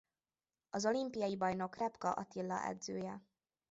Az 0.69 0.85
olimpiai 0.85 1.37
bajnok 1.37 1.77
Repka 1.77 2.11
Attila 2.11 2.65
edzője. 2.65 3.21